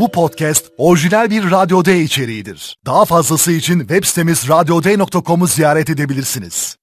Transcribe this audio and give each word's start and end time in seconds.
Bu 0.00 0.10
podcast 0.10 0.64
orijinal 0.78 1.30
bir 1.30 1.50
Radyo 1.50 1.84
D 1.84 2.00
içeriğidir. 2.00 2.76
Daha 2.86 3.04
fazlası 3.04 3.52
için 3.52 3.78
web 3.78 4.04
sitemiz 4.04 4.48
radyoday.com'u 4.48 5.46
ziyaret 5.46 5.90
edebilirsiniz. 5.90 6.76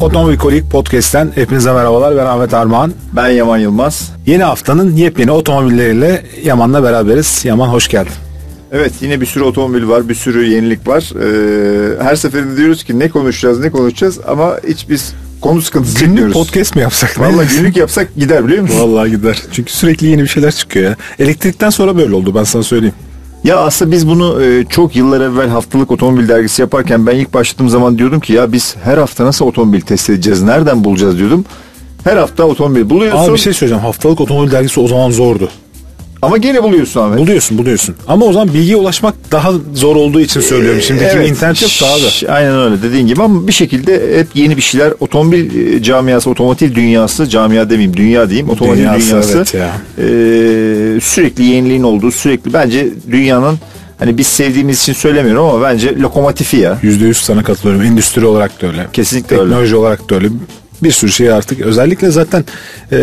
Otomobil 0.00 0.38
Kolik 0.38 0.70
Podcast'ten 0.70 1.32
hepinize 1.34 1.72
merhabalar. 1.72 2.16
Ben 2.16 2.26
Ahmet 2.26 2.54
Armağan. 2.54 2.92
Ben 3.16 3.28
Yaman 3.28 3.58
Yılmaz. 3.58 4.12
Yeni 4.26 4.42
haftanın 4.42 4.96
yepyeni 4.96 5.30
otomobilleriyle 5.30 6.26
Yaman'la 6.44 6.82
beraberiz. 6.82 7.44
Yaman 7.44 7.68
hoş 7.68 7.88
geldin. 7.88 8.12
Evet 8.72 8.92
yine 9.00 9.20
bir 9.20 9.26
sürü 9.26 9.44
otomobil 9.44 9.88
var, 9.88 10.08
bir 10.08 10.14
sürü 10.14 10.46
yenilik 10.46 10.88
var. 10.88 11.12
Ee, 11.20 12.02
her 12.02 12.16
seferinde 12.16 12.56
diyoruz 12.56 12.84
ki 12.84 12.98
ne 12.98 13.08
konuşacağız, 13.08 13.60
ne 13.60 13.70
konuşacağız 13.70 14.20
ama 14.26 14.56
hiç 14.68 14.88
biz 14.88 15.14
konu 15.42 15.62
sıkıntısı 15.62 15.94
Günlük 15.98 16.08
çekmiyoruz. 16.08 16.34
podcast 16.34 16.76
mi 16.76 16.82
yapsak? 16.82 17.20
Vallahi 17.20 17.48
günlük 17.56 17.76
yapsak 17.76 18.16
gider 18.16 18.46
biliyor 18.46 18.62
musun? 18.62 18.80
Vallahi 18.80 19.10
gider. 19.10 19.42
Çünkü 19.52 19.72
sürekli 19.72 20.06
yeni 20.06 20.22
bir 20.22 20.28
şeyler 20.28 20.52
çıkıyor 20.52 20.90
ya. 20.90 20.96
Elektrikten 21.18 21.70
sonra 21.70 21.96
böyle 21.96 22.14
oldu 22.14 22.34
ben 22.34 22.44
sana 22.44 22.62
söyleyeyim. 22.62 22.94
Ya 23.44 23.56
aslında 23.56 23.92
biz 23.92 24.08
bunu 24.08 24.44
e, 24.44 24.64
çok 24.64 24.96
yıllar 24.96 25.20
evvel 25.20 25.48
haftalık 25.48 25.90
otomobil 25.90 26.28
dergisi 26.28 26.62
yaparken 26.62 27.06
ben 27.06 27.16
ilk 27.16 27.34
başladığım 27.34 27.68
zaman 27.68 27.98
diyordum 27.98 28.20
ki 28.20 28.32
ya 28.32 28.52
biz 28.52 28.76
her 28.84 28.98
hafta 28.98 29.24
nasıl 29.24 29.46
otomobil 29.46 29.80
test 29.80 30.10
edeceğiz, 30.10 30.42
nereden 30.42 30.84
bulacağız 30.84 31.18
diyordum. 31.18 31.44
Her 32.04 32.16
hafta 32.16 32.44
otomobil 32.44 32.90
buluyorsun 32.90 33.18
Abi 33.18 33.32
bir 33.32 33.38
şey 33.38 33.52
söyleyeceğim. 33.52 33.84
Haftalık 33.84 34.20
otomobil 34.20 34.52
dergisi 34.52 34.80
o 34.80 34.88
zaman 34.88 35.10
zordu. 35.10 35.50
Ama 36.22 36.36
gene 36.36 36.62
buluyorsun 36.62 37.00
Ahmet. 37.00 37.18
Buluyorsun 37.18 37.58
buluyorsun. 37.58 37.94
Ama 38.08 38.26
o 38.26 38.32
zaman 38.32 38.54
bilgiye 38.54 38.76
ulaşmak 38.76 39.14
daha 39.32 39.52
zor 39.74 39.96
olduğu 39.96 40.20
için 40.20 40.40
söylüyorum. 40.40 40.80
Şimdiki 40.82 41.10
Evet. 41.14 41.30
internet 41.30 41.62
yok 41.62 41.70
daha 41.82 41.96
da. 41.96 42.32
Aynen 42.34 42.60
öyle 42.60 42.82
dediğin 42.82 43.06
gibi 43.06 43.22
ama 43.22 43.46
bir 43.48 43.52
şekilde 43.52 44.18
hep 44.18 44.26
yeni 44.34 44.56
bir 44.56 44.62
şeyler 44.62 44.92
otomobil 45.00 45.74
e, 45.76 45.82
camiası, 45.82 46.30
otomotiv 46.30 46.74
dünyası, 46.74 47.28
camia 47.28 47.70
demeyeyim 47.70 47.96
dünya 47.96 48.28
diyeyim, 48.28 48.50
otomobil 48.50 48.78
Dünyası, 48.78 49.10
dünyası, 49.10 49.36
evet 49.36 49.54
ya. 49.54 49.70
e, 49.98 50.04
sürekli 51.00 51.44
yeniliğin 51.44 51.82
olduğu, 51.82 52.10
sürekli 52.12 52.52
bence 52.52 52.88
dünyanın 53.10 53.58
hani 53.98 54.18
biz 54.18 54.26
sevdiğimiz 54.26 54.82
için 54.82 54.92
söylemiyorum 54.92 55.44
ama 55.44 55.62
bence 55.62 55.96
lokomotifi 55.98 56.56
ya. 56.56 56.78
Yüzde 56.82 57.04
yüz 57.04 57.16
sana 57.16 57.42
katılıyorum. 57.42 57.82
Endüstri 57.86 58.26
olarak 58.26 58.62
da 58.62 58.66
öyle. 58.66 58.86
Kesinlikle 58.92 59.36
öyle. 59.36 59.44
Teknoloji 59.48 59.76
olarak 59.76 60.10
da 60.10 60.14
öyle. 60.14 60.28
Bir 60.82 60.90
sürü 60.90 61.12
şey 61.12 61.32
artık 61.32 61.60
özellikle 61.60 62.10
zaten 62.10 62.44
e, 62.92 62.96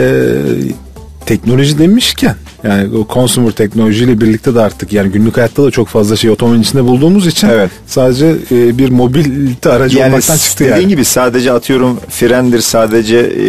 teknoloji 1.26 1.78
demişken 1.80 2.36
yani 2.64 2.98
o 2.98 3.08
consumer 3.14 3.52
teknolojiyle 3.52 4.22
birlikte 4.22 4.56
de 4.56 4.62
artık 4.62 4.94
yani 4.94 5.12
günlük 5.12 5.38
hayatta 5.38 5.64
da 5.64 5.72
çok 5.72 5.88
fazla 5.88 6.16
şey 6.16 6.30
otomobilin 6.30 6.62
içinde 6.62 6.84
bulduğumuz 6.84 7.28
için 7.28 7.48
Evet. 7.50 7.72
sadece 7.88 8.36
e, 8.52 8.78
bir 8.78 8.90
mobilite 8.90 9.70
aracı 9.72 9.98
Yani 9.98 10.10
olmaktan 10.12 10.38
çıktı 10.38 10.64
dediğin 10.64 10.76
yani. 10.82 10.88
gibi 10.88 11.06
sadece 11.06 11.52
atıyorum 11.52 12.00
frendir, 12.10 12.62
sadece 12.62 13.18
e, 13.18 13.46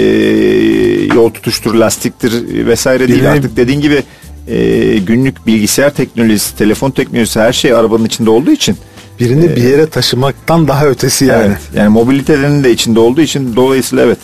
yol 1.14 1.30
tutuştur, 1.30 1.74
lastiktir 1.74 2.32
vesaire 2.66 3.08
değil. 3.08 3.20
Birine- 3.20 3.28
Artık 3.28 3.56
dediğin 3.56 3.80
gibi 3.80 4.02
e, 4.48 4.98
günlük 4.98 5.46
bilgisayar 5.46 5.90
teknolojisi, 5.94 6.56
telefon 6.56 6.90
teknolojisi 6.90 7.40
her 7.40 7.52
şey 7.52 7.72
arabanın 7.74 8.04
içinde 8.04 8.30
olduğu 8.30 8.50
için 8.50 8.76
Birini 9.20 9.56
bir 9.56 9.62
yere 9.62 9.86
taşımaktan 9.86 10.68
daha 10.68 10.86
ötesi 10.86 11.24
yani. 11.24 11.46
Evet. 11.46 11.58
Yani 11.76 11.88
mobilitenin 11.88 12.64
de 12.64 12.70
içinde 12.72 13.00
olduğu 13.00 13.20
için 13.20 13.56
dolayısıyla 13.56 14.04
evet 14.04 14.18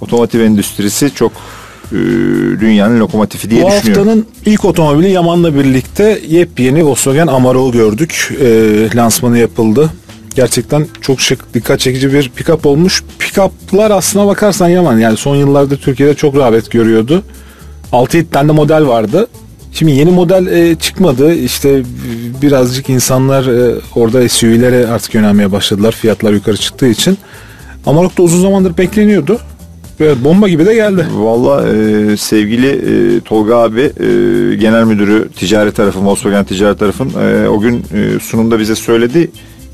otomotiv 0.00 0.40
endüstrisi 0.40 1.10
çok 1.14 1.32
e, 1.92 2.60
dünyanın 2.60 3.00
lokomotifi 3.00 3.50
diye 3.50 3.62
Bu 3.62 3.70
düşünüyorum. 3.70 4.06
haftanın 4.06 4.26
ilk 4.46 4.64
otomobili 4.64 5.10
Yaman'la 5.10 5.54
birlikte 5.54 6.20
yepyeni 6.28 6.84
Volkswagen 6.86 7.26
Amarok'u 7.26 7.72
gördük. 7.72 8.34
E, 8.40 8.96
lansmanı 8.96 9.38
yapıldı. 9.38 9.90
Gerçekten 10.34 10.86
çok 11.00 11.20
şık, 11.20 11.54
dikkat 11.54 11.80
çekici 11.80 12.12
bir 12.12 12.30
pick-up 12.36 12.68
olmuş. 12.68 13.02
Pick-up'lar 13.18 13.92
aslına 13.92 14.26
bakarsan 14.26 14.68
Yaman 14.68 14.98
yani 14.98 15.16
son 15.16 15.36
yıllarda 15.36 15.76
Türkiye'de 15.76 16.14
çok 16.14 16.36
rağbet 16.36 16.70
görüyordu. 16.70 17.22
6-7 17.92 18.24
tane 18.30 18.48
de 18.48 18.52
model 18.52 18.86
vardı. 18.86 19.26
Şimdi 19.72 19.92
yeni 19.92 20.10
model 20.10 20.46
e, 20.46 20.74
çıkmadı. 20.74 21.34
İşte 21.34 21.82
birazcık 22.42 22.88
insanlar 22.88 23.46
e, 23.46 23.74
orada 23.94 24.28
SUV'lere 24.28 24.86
artık 24.86 25.14
yönelmeye 25.14 25.52
başladılar. 25.52 25.92
Fiyatlar 25.92 26.32
yukarı 26.32 26.56
çıktığı 26.56 26.86
için. 26.88 27.18
Amarok 27.86 28.18
da 28.18 28.22
uzun 28.22 28.42
zamandır 28.42 28.78
bekleniyordu. 28.78 29.38
Ve 30.02 30.24
bomba 30.24 30.48
gibi 30.48 30.66
de 30.66 30.74
geldi. 30.74 31.06
Valla 31.14 31.68
e, 31.68 32.16
sevgili 32.16 32.68
e, 32.68 33.20
Tolga 33.20 33.56
abi 33.56 33.80
e, 33.80 34.06
genel 34.56 34.84
müdürü 34.84 35.28
ticaret 35.36 35.76
tarafı 35.76 36.04
Volkswagen 36.04 36.44
ticaret 36.44 36.78
tarafın 36.78 37.10
e, 37.20 37.48
o 37.48 37.60
gün 37.60 37.78
e, 37.78 38.18
sunumda 38.20 38.58
bize 38.58 38.74
söyledi 38.74 39.30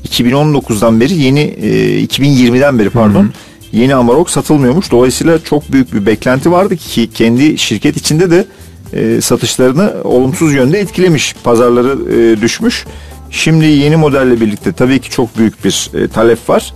2019'dan 0.07 0.99
beri 0.99 1.13
yeni 1.13 1.39
e, 1.39 2.03
2020'den 2.03 2.79
beri 2.79 2.89
pardon 2.89 3.29
yeni 3.71 3.95
Amarok 3.95 4.29
satılmıyormuş. 4.29 4.91
Dolayısıyla 4.91 5.43
çok 5.43 5.71
büyük 5.71 5.93
bir 5.93 6.05
beklenti 6.05 6.51
vardı 6.51 6.77
ki 6.77 7.09
kendi 7.13 7.57
şirket 7.57 7.97
içinde 7.97 8.31
de 8.31 8.45
e, 8.93 9.21
satışlarını 9.21 9.93
olumsuz 10.03 10.53
yönde 10.53 10.79
etkilemiş. 10.79 11.35
Pazarları 11.43 12.13
e, 12.15 12.41
düşmüş. 12.41 12.85
Şimdi 13.31 13.65
yeni 13.65 13.95
modelle 13.95 14.41
birlikte 14.41 14.71
tabii 14.71 14.99
ki 14.99 15.09
çok 15.09 15.37
büyük 15.37 15.65
bir 15.65 15.91
e, 15.93 16.07
talep 16.07 16.49
var. 16.49 16.73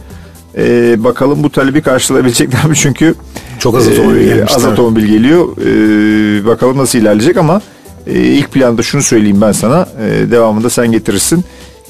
E, 0.58 1.04
bakalım 1.04 1.44
bu 1.44 1.50
talebi 1.50 1.82
karşılayabilecekler 1.82 2.66
mi? 2.66 2.76
Çünkü 2.76 3.16
Çok 3.60 3.76
az 3.78 3.88
otomobil 3.88 4.18
e, 4.18 4.24
gelmiş, 4.24 4.54
az 4.56 4.66
otomobil 4.66 5.06
geliyor. 5.06 5.48
E, 5.58 6.46
bakalım 6.46 6.78
nasıl 6.78 7.00
ilerleyecek 7.00 7.38
ama 7.38 7.62
e, 8.08 8.20
ilk 8.20 8.52
planda 8.52 8.84
şunu 8.84 9.04
söyleyeyim 9.04 9.42
ben 9.42 9.52
sana. 9.52 9.88
E, 10.06 10.32
devamında 10.32 10.70
sen 10.70 10.92
getirirsin. 10.92 11.44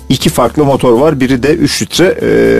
İki 0.09 0.29
farklı 0.29 0.65
motor 0.65 0.99
var. 0.99 1.19
Biri 1.19 1.43
de 1.43 1.53
3 1.53 1.81
litre 1.81 2.05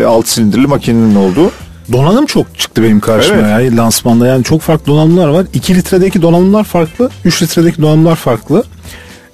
e, 0.02 0.06
6 0.06 0.32
silindirli 0.32 0.68
makinenin 0.68 1.16
olduğu. 1.16 1.52
Donanım 1.92 2.26
çok 2.26 2.60
çıktı 2.60 2.84
benim 2.84 3.00
karşıma 3.00 3.48
Evet. 3.58 3.72
ya 3.72 3.78
lansmanda 3.84 4.28
yani 4.28 4.44
çok 4.44 4.62
farklı 4.62 4.86
donanımlar 4.86 5.28
var. 5.28 5.46
2 5.54 5.76
litredeki 5.76 6.22
donanımlar 6.22 6.64
farklı, 6.64 7.10
3 7.26 7.42
litredeki 7.44 7.82
donanımlar 7.82 8.16
farklı. 8.16 8.64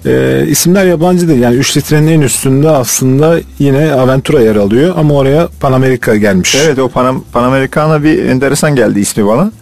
Ee, 0.06 0.44
isimler 0.48 0.86
yabancı 0.86 1.28
değil 1.28 1.40
yani 1.40 1.56
3 1.56 1.76
litrenin 1.76 2.06
en 2.08 2.20
üstünde 2.20 2.70
aslında 2.70 3.40
yine 3.58 3.92
Aventura 3.92 4.40
yer 4.42 4.56
alıyor 4.56 4.94
ama 4.98 5.14
oraya 5.14 5.48
Panamerika 5.60 6.16
gelmiş. 6.16 6.54
Evet 6.64 6.78
o 6.78 6.88
Panam 6.88 7.24
Panamericana 7.32 8.02
bir 8.02 8.24
enteresan 8.24 8.76
geldi 8.76 9.00
ismi 9.00 9.26
bana. 9.26 9.52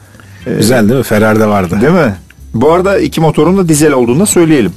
Güzel 0.46 0.88
değil 0.88 0.98
mi? 0.98 1.04
Ferrari'de 1.04 1.46
vardı. 1.46 1.78
Değil 1.80 1.92
mi? 1.92 2.14
Bu 2.54 2.72
arada 2.72 2.98
iki 2.98 3.20
motorun 3.20 3.58
da 3.58 3.68
dizel 3.68 3.92
olduğunu 3.92 4.20
da 4.20 4.26
söyleyelim. 4.26 4.72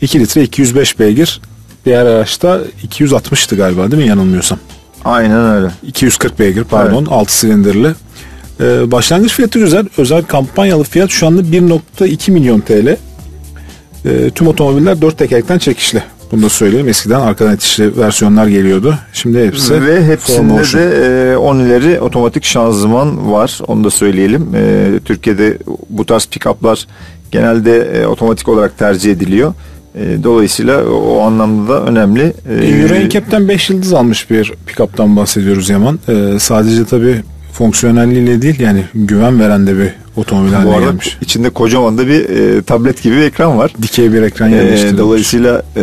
2 0.00 0.20
litre 0.20 0.42
205 0.42 0.98
beygir. 0.98 1.40
Diğer 1.84 2.06
araçta 2.06 2.60
260'tı 2.88 3.56
galiba 3.56 3.90
değil 3.90 4.02
mi 4.02 4.08
yanılmıyorsam. 4.08 4.58
Aynen 5.04 5.50
öyle. 5.54 5.70
240 5.86 6.38
beygir 6.38 6.64
pardon 6.64 7.04
6 7.10 7.38
silindirli. 7.38 7.88
Ee, 8.60 8.90
başlangıç 8.90 9.32
fiyatı 9.32 9.58
güzel. 9.58 9.86
Özel 9.98 10.22
kampanyalı 10.22 10.84
fiyat 10.84 11.10
şu 11.10 11.26
anda 11.26 11.42
1.2 11.42 12.30
milyon 12.30 12.60
TL. 12.60 12.96
Ee, 14.04 14.30
tüm 14.30 14.46
otomobiller 14.48 15.00
4 15.00 15.18
tekerlekten 15.18 15.58
çekişli. 15.58 16.02
Bunu 16.32 16.42
da 16.42 16.48
söyleyeyim. 16.48 16.88
Eskiden 16.88 17.20
arkadan 17.20 17.54
itişli 17.54 17.96
versiyonlar 17.96 18.46
geliyordu. 18.46 18.98
Şimdi 19.12 19.46
hepsi 19.46 19.86
Ve 19.86 20.04
hepsinde 20.04 20.78
de 20.78 21.32
e, 21.32 21.36
10 21.36 21.58
ileri 21.58 22.00
otomatik 22.00 22.44
şanzıman 22.44 23.32
var. 23.32 23.58
Onu 23.66 23.84
da 23.84 23.90
söyleyelim. 23.90 24.48
E, 24.54 24.90
Türkiye'de 25.04 25.58
bu 25.90 26.06
tarz 26.06 26.24
pick-up'lar 26.24 26.86
genelde 27.30 27.78
e, 27.78 28.06
otomatik 28.06 28.48
olarak 28.48 28.78
tercih 28.78 29.12
ediliyor. 29.12 29.54
E, 29.94 30.24
dolayısıyla 30.24 30.84
o, 30.84 30.94
o 30.94 31.20
anlamda 31.20 31.72
da 31.72 31.84
önemli. 31.84 32.32
E, 32.48 32.54
Euro 32.54 33.06
NCAP'ten 33.06 33.48
5 33.48 33.70
yıldız 33.70 33.92
almış 33.92 34.30
bir 34.30 34.52
pick-up'tan 34.66 35.16
bahsediyoruz 35.16 35.70
Yaman. 35.70 35.98
Ee, 36.08 36.38
sadece 36.38 36.84
tabii 36.84 37.22
fonksiyonelliğiyle 37.52 38.42
değil 38.42 38.60
yani 38.60 38.84
güven 38.94 39.40
veren 39.40 39.66
de 39.66 39.78
bir 39.78 40.01
otomobil 40.16 40.52
bu 40.52 40.56
haline 40.56 40.74
arada 40.74 40.86
gelmiş. 40.86 41.18
içinde 41.20 41.50
kocaman 41.50 41.98
da 41.98 42.06
bir 42.06 42.28
e, 42.28 42.62
tablet 42.62 43.02
gibi 43.02 43.16
bir 43.16 43.22
ekran 43.22 43.58
var. 43.58 43.72
Dikey 43.82 44.12
bir 44.12 44.22
ekran 44.22 44.52
E, 44.52 44.56
yerleştirilmiş. 44.56 44.98
dolayısıyla 44.98 45.62
e, 45.76 45.82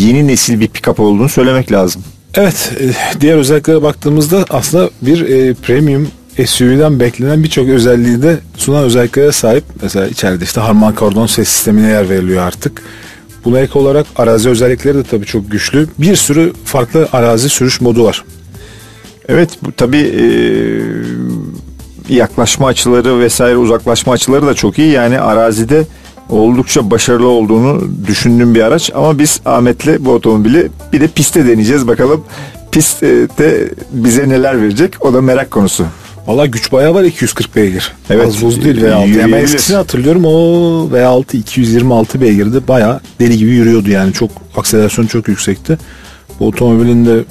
yeni 0.00 0.26
nesil 0.26 0.60
bir 0.60 0.68
pick-up 0.68 1.00
olduğunu 1.02 1.28
söylemek 1.28 1.72
lazım. 1.72 2.02
Evet, 2.34 2.72
e, 2.80 3.20
diğer 3.20 3.36
özelliklere 3.36 3.82
baktığımızda 3.82 4.44
aslında 4.50 4.90
bir 5.02 5.20
e, 5.28 5.54
premium 5.54 6.08
SUV'den 6.46 7.00
beklenen 7.00 7.42
birçok 7.42 7.68
özelliği 7.68 8.22
de 8.22 8.38
sunan 8.56 8.84
özelliklere 8.84 9.32
sahip. 9.32 9.64
Mesela 9.82 10.06
içeride 10.08 10.44
işte 10.44 10.60
Harman 10.60 10.94
Kardon 10.94 11.26
ses 11.26 11.48
sistemine 11.48 11.88
yer 11.88 12.08
veriliyor 12.10 12.42
artık. 12.42 12.82
Buna 13.44 13.60
ek 13.60 13.78
olarak 13.78 14.06
arazi 14.16 14.48
özellikleri 14.48 14.94
de 14.98 15.02
tabii 15.02 15.26
çok 15.26 15.50
güçlü. 15.50 15.86
Bir 15.98 16.16
sürü 16.16 16.52
farklı 16.64 17.08
arazi 17.12 17.48
sürüş 17.48 17.80
modu 17.80 18.04
var. 18.04 18.24
Evet 19.28 19.50
bu 19.62 19.72
tabii 19.72 19.98
e, 19.98 20.24
yaklaşma 22.08 22.66
açıları 22.66 23.20
vesaire 23.20 23.56
uzaklaşma 23.56 24.12
açıları 24.12 24.46
da 24.46 24.54
çok 24.54 24.78
iyi. 24.78 24.92
Yani 24.92 25.20
arazide 25.20 25.84
oldukça 26.28 26.90
başarılı 26.90 27.28
olduğunu 27.28 27.88
düşündüğüm 28.06 28.54
bir 28.54 28.60
araç. 28.62 28.90
Ama 28.94 29.18
biz 29.18 29.40
Ahmet'le 29.44 30.04
bu 30.04 30.10
otomobili 30.12 30.68
bir 30.92 31.00
de 31.00 31.08
pistte 31.08 31.46
deneyeceğiz. 31.46 31.88
Bakalım 31.88 32.24
pistte 32.72 33.70
bize 33.92 34.28
neler 34.28 34.62
verecek 34.62 35.04
o 35.04 35.14
da 35.14 35.20
merak 35.20 35.50
konusu. 35.50 35.84
Valla 36.26 36.46
güç 36.46 36.72
bayağı 36.72 36.94
var 36.94 37.02
240 37.02 37.56
beygir. 37.56 37.92
Evet, 38.10 38.26
Az 38.26 38.42
buz 38.42 38.64
değil 38.64 38.82
V6. 38.82 39.18
Yani 39.18 39.32
ben 39.32 39.38
eskisini 39.38 39.76
hatırlıyorum 39.76 40.24
o 40.24 40.30
V6 40.92 41.36
226 41.36 42.20
beygirdi. 42.20 42.68
Bayağı 42.68 43.00
deli 43.20 43.38
gibi 43.38 43.50
yürüyordu 43.50 43.90
yani. 43.90 44.12
Çok 44.12 44.30
akselerasyon 44.56 45.06
çok 45.06 45.28
yüksekti. 45.28 45.78
Bu 46.40 46.46
otomobilin 46.46 47.06
de 47.06 47.24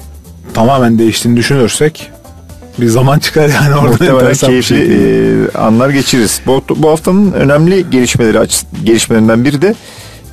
tamamen 0.54 0.98
değiştiğini 0.98 1.36
düşünürsek 1.36 2.10
bir 2.78 2.86
zaman 2.86 3.18
çıkar 3.18 3.48
yani 3.48 3.74
orada. 3.74 3.88
Muhtemelen 3.90 4.34
keyifli 4.34 4.62
şekilde. 4.76 5.44
e, 5.44 5.58
anlar 5.58 5.90
geçiririz. 5.90 6.40
Bu, 6.46 6.62
bu 6.76 6.88
haftanın 6.90 7.32
önemli 7.32 7.90
gelişmeleri 7.90 8.48
gelişmelerinden 8.84 9.44
biri 9.44 9.62
de 9.62 9.74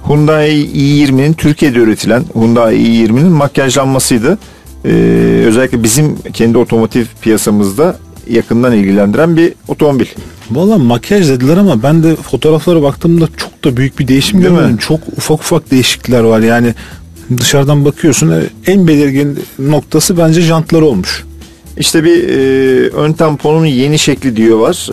Hyundai 0.07 0.49
i20'nin 0.75 1.33
Türkiye'de 1.33 1.79
üretilen 1.79 2.23
Hyundai 2.33 2.75
i20'nin 2.75 3.31
makyajlanmasıydı. 3.31 4.37
Ee, 4.85 4.89
özellikle 5.45 5.83
bizim 5.83 6.15
kendi 6.33 6.57
otomotiv 6.57 7.05
piyasamızda 7.21 7.97
yakından 8.29 8.73
ilgilendiren 8.73 9.37
bir 9.37 9.53
otomobil. 9.67 10.05
Valla 10.51 10.77
makyaj 10.77 11.29
dediler 11.29 11.57
ama 11.57 11.83
ben 11.83 12.03
de 12.03 12.15
fotoğraflara 12.15 12.81
baktığımda 12.81 13.27
çok 13.37 13.63
da 13.63 13.77
büyük 13.77 13.99
bir 13.99 14.07
değişim 14.07 14.41
Değil 14.41 14.51
mi? 14.51 14.57
görmedim. 14.57 14.77
Çok 14.77 14.99
ufak 15.17 15.39
ufak 15.39 15.71
değişiklikler 15.71 16.19
var 16.23 16.39
yani 16.39 16.73
dışarıdan 17.37 17.85
bakıyorsun 17.85 18.29
e, 18.31 18.41
en 18.71 18.87
belirgin 18.87 19.39
noktası 19.59 20.17
bence 20.17 20.41
jantlar 20.41 20.81
olmuş. 20.81 21.25
İşte 21.79 22.03
bir 22.03 22.29
e, 22.29 22.89
ön 22.89 23.13
tamponun 23.13 23.65
yeni 23.65 23.99
şekli 23.99 24.35
diyor 24.35 24.59
var. 24.59 24.89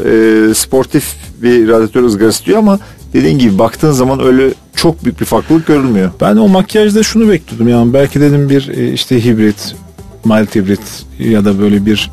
E, 0.51 0.55
sportif 0.55 1.05
bir 1.43 1.69
radyatör 1.69 2.03
ızgarası 2.03 2.45
diyor 2.45 2.59
ama 2.59 2.79
dediğin 3.13 3.39
gibi 3.39 3.59
baktığın 3.59 3.93
zaman 3.93 4.25
öyle 4.25 4.51
çok 4.77 5.05
büyük 5.05 5.21
bir 5.21 5.25
farklılık 5.25 5.67
görülmüyor. 5.67 6.11
Ben 6.21 6.37
o 6.37 6.49
makyajda 6.49 7.03
şunu 7.03 7.29
bekliyordum 7.29 7.69
yani 7.69 7.93
belki 7.93 8.21
dedim 8.21 8.51
bir 8.51 8.69
e, 8.69 8.93
işte 8.93 9.25
hibrit, 9.25 9.75
mild 10.25 10.55
hibrit 10.55 11.05
ya 11.19 11.45
da 11.45 11.59
böyle 11.61 11.87
bir 11.87 12.11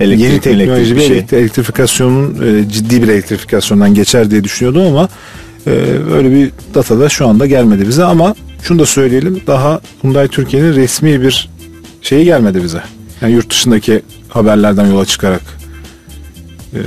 Elektrik, 0.00 0.30
yeni 0.30 0.40
teknoloji 0.40 0.96
bir 0.96 1.00
şey. 1.00 1.18
elektri- 1.18 1.36
elektrifikasyonun 1.36 2.36
e, 2.42 2.68
ciddi 2.68 3.02
bir 3.02 3.08
elektrifikasyondan 3.08 3.94
geçer 3.94 4.30
diye 4.30 4.44
düşünüyordum 4.44 4.82
ama 4.82 5.08
e, 5.66 5.70
öyle 6.14 6.30
bir 6.30 6.50
data 6.74 7.00
da 7.00 7.08
şu 7.08 7.28
anda 7.28 7.46
gelmedi 7.46 7.88
bize 7.88 8.04
ama 8.04 8.34
şunu 8.62 8.78
da 8.78 8.86
söyleyelim 8.86 9.40
daha 9.46 9.80
Hyundai 10.02 10.28
Türkiye'nin 10.28 10.74
resmi 10.74 11.22
bir 11.22 11.50
şeyi 12.02 12.24
gelmedi 12.24 12.62
bize. 12.64 12.82
Yani 13.22 13.32
yurt 13.32 13.50
dışındaki 13.50 14.02
haberlerden 14.28 14.86
yola 14.86 15.04
çıkarak 15.04 15.42
e, 16.74 16.80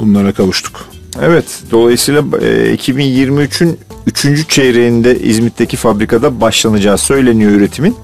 bunlara 0.00 0.32
kavuştuk. 0.32 0.88
Evet 1.22 1.44
dolayısıyla 1.70 2.20
e, 2.20 2.74
2023'ün 2.74 3.78
3. 4.06 4.48
çeyreğinde 4.48 5.18
İzmit'teki 5.18 5.76
fabrikada 5.76 6.40
başlanacağı 6.40 6.98
söyleniyor 6.98 7.50
üretimin. 7.50 7.96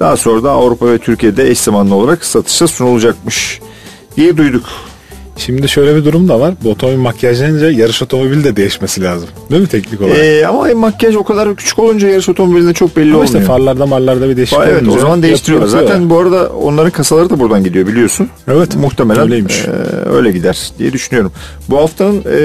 Daha 0.00 0.16
sonra 0.16 0.42
da 0.42 0.50
Avrupa 0.50 0.86
ve 0.86 0.98
Türkiye'de 0.98 1.50
eş 1.50 1.58
zamanlı 1.58 1.94
olarak 1.94 2.24
satışa 2.24 2.66
sunulacakmış 2.66 3.60
diye 4.16 4.36
duyduk. 4.36 4.64
Şimdi 5.36 5.68
şöyle 5.68 5.96
bir 5.96 6.04
durum 6.04 6.28
da 6.28 6.40
var. 6.40 6.54
Bu 6.64 6.70
otomobil 6.70 6.96
makyajlanınca 6.98 7.70
yarış 7.70 8.02
otomobili 8.02 8.44
de 8.44 8.56
değişmesi 8.56 9.02
lazım. 9.02 9.28
Değil 9.50 9.62
mi 9.62 9.68
teknik 9.68 10.00
olarak? 10.00 10.18
E, 10.18 10.46
ama 10.46 10.68
makyaj 10.74 11.16
o 11.16 11.24
kadar 11.24 11.56
küçük 11.56 11.78
olunca 11.78 12.08
yarış 12.08 12.28
otomobilinde 12.28 12.72
çok 12.74 12.96
belli 12.96 13.08
Ama 13.08 13.18
olmuyor. 13.18 13.34
işte 13.34 13.40
farlarda 13.40 13.86
marlarda 13.86 14.28
bir 14.28 14.36
değişiklik 14.36 14.64
Evet 14.68 14.88
o 14.88 14.98
zaman 14.98 15.22
değiştiriyorlar. 15.22 15.68
Zaten 15.68 16.10
bu 16.10 16.18
arada 16.18 16.48
onların 16.48 16.90
kasaları 16.90 17.30
da 17.30 17.40
buradan 17.40 17.64
gidiyor 17.64 17.86
biliyorsun. 17.86 18.28
Evet, 18.48 18.76
Muhtemelen 18.76 19.22
öyleymiş. 19.22 19.64
e, 19.64 19.70
öyle 20.10 20.32
gider 20.32 20.70
diye 20.78 20.92
düşünüyorum. 20.92 21.32
Bu 21.68 21.78
haftanın 21.78 22.22
e, 22.32 22.38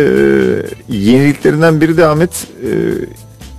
yeniliklerinden 0.89 1.81
biri 1.81 1.97
de 1.97 2.05
Ahmet 2.05 2.31
e, 2.63 2.69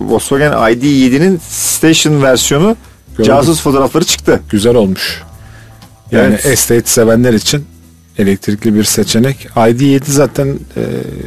Volkswagen 0.01 0.51
ID7'nin 0.51 1.39
Station 1.49 2.23
versiyonu 2.23 2.75
Gördüm. 3.17 3.25
casus 3.25 3.61
fotoğrafları 3.61 4.03
çıktı. 4.05 4.39
güzel 4.49 4.75
olmuş. 4.75 5.21
Yani 6.11 6.29
Evet. 6.33 6.45
estate 6.45 6.81
sevenler 6.85 7.33
için 7.33 7.65
elektrikli 8.21 8.75
bir 8.75 8.83
seçenek. 8.83 9.47
ID7 9.55 10.01
zaten 10.05 10.47
e, 10.47 10.81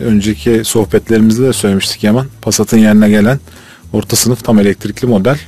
önceki 0.05 0.61
sohbetlerimizde 0.65 1.47
de 1.47 1.53
söylemiştik 1.53 2.05
Yaman. 2.05 2.27
Passat'ın 2.43 2.79
yerine 2.79 3.09
gelen 3.09 3.39
orta 3.93 4.17
sınıf 4.17 4.45
tam 4.45 4.59
elektrikli 4.59 5.07
model. 5.07 5.39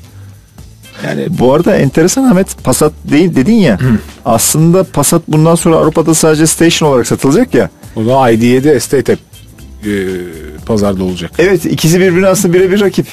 Yani 1.04 1.26
Bu 1.30 1.54
arada 1.54 1.76
enteresan 1.76 2.24
Ahmet 2.24 2.64
Passat 2.64 2.92
değil 3.10 3.34
dedin 3.34 3.54
ya. 3.54 3.78
Aslında 4.24 4.84
Passat 4.84 5.22
bundan 5.28 5.54
sonra 5.54 5.76
Avrupa'da 5.76 6.14
sadece 6.14 6.46
Station 6.46 6.90
olarak 6.90 7.06
satılacak 7.06 7.54
ya. 7.54 7.70
o 7.96 8.06
da 8.06 8.10
ID7 8.10 8.70
estate 8.70 9.12
e, 9.12 9.18
pazarda 10.66 11.04
olacak. 11.04 11.30
Evet 11.38 11.64
ikisi 11.64 12.00
birbirine 12.00 12.26
aslında 12.26 12.54
birebir 12.54 12.80
rakip. 12.80 13.06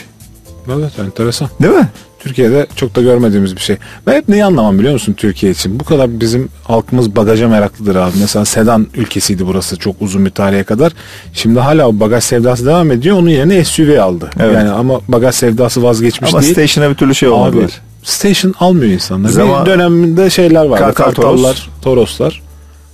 Evet 0.70 1.00
enteresan. 1.00 1.50
Değil 1.62 1.74
mi? 1.74 1.88
Türkiye'de 2.20 2.68
çok 2.76 2.96
da 2.96 3.02
görmediğimiz 3.02 3.56
bir 3.56 3.62
şey. 3.62 3.78
Ben 4.08 4.14
hep 4.14 4.30
neyi 4.30 4.46
anlamam 4.46 4.80
biliyor 4.80 4.94
musun 4.94 5.14
Türkiye 5.14 5.52
için? 5.52 5.80
Bu 5.80 5.84
kadar 5.84 6.20
bizim 6.20 6.50
halkımız 6.64 7.16
bagaja 7.16 7.48
meraklıdır 7.48 7.96
abi. 7.96 8.12
Mesela 8.22 8.46
sedan 8.46 8.88
ülkesiydi 8.96 9.48
burası 9.48 9.78
çok 9.78 9.96
uzun 10.02 10.26
bir 10.26 10.30
tarihe 10.32 10.64
kadar. 10.64 10.92
Şimdi 11.34 11.60
hala 11.60 11.88
o 11.88 12.00
bagaj 12.00 12.24
sevdası 12.24 12.66
devam 12.66 12.92
ediyor. 12.92 13.18
Onun 13.18 13.30
yerine 13.30 13.64
SUV 13.64 14.00
aldı. 14.00 14.30
Evet. 14.40 14.56
Yani 14.56 14.70
ama 14.70 15.00
bagaj 15.08 15.36
sevdası 15.36 15.84
vazgeçmiş 15.84 16.34
Ama 16.34 16.42
değil. 16.44 16.54
Station'a 16.54 16.90
bir 16.90 16.96
türlü 16.96 17.16
şey 17.16 17.30
Abi 17.30 17.34
olmadılar. 17.36 17.72
station 18.04 18.54
almıyor 18.60 18.92
insanlar. 18.92 19.30
Zaman- 19.30 19.66
Bir 19.66 19.72
döneminde 19.72 20.30
şeyler 20.30 20.66
vardı. 20.66 20.84
Kartal, 20.84 21.04
Kartallar, 21.04 21.70
Toroslar. 21.82 22.42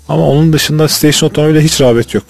Ama 0.09 0.27
onun 0.27 0.53
dışında 0.53 0.87
station 0.87 1.29
otomobile 1.29 1.61
hiç 1.61 1.81
rağbet 1.81 2.13
yok. 2.13 2.23